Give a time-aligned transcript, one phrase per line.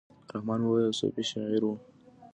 [0.35, 1.73] رحمان بابا یو صوفي شاعر ؤ